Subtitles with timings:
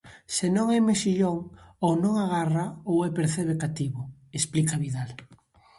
[0.35, 1.37] "Se non hai mexillón,
[1.85, 4.01] ou non agarra ou é percebe cativo",
[4.37, 5.11] explica Vidal.